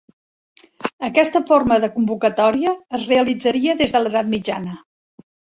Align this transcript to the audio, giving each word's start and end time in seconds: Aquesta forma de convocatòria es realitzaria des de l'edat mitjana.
Aquesta 1.07 1.41
forma 1.49 1.77
de 1.83 1.89
convocatòria 1.99 2.73
es 2.99 3.07
realitzaria 3.15 3.79
des 3.83 3.97
de 3.97 4.03
l'edat 4.07 4.33
mitjana. 4.37 4.79